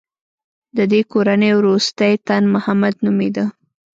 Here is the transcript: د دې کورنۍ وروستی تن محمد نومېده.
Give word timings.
د 0.77 0.79
دې 0.91 1.01
کورنۍ 1.11 1.51
وروستی 1.55 2.13
تن 2.27 2.43
محمد 2.53 2.93
نومېده. 3.05 3.45